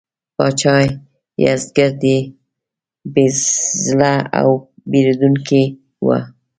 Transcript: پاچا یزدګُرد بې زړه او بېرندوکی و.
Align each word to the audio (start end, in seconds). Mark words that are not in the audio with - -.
پاچا 0.35 0.75
یزدګُرد 1.43 2.03
بې 3.13 3.25
زړه 3.85 4.13
او 4.39 4.49
بېرندوکی 4.89 5.63
و. 6.05 6.07